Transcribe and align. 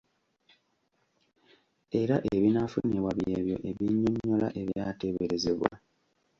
Era 2.01 2.15
ebinaafunibwa 2.33 3.11
by'ebyo 3.19 3.57
ebinnyonnyola 3.69 4.47
ebyateeberezebwa. 4.61 5.71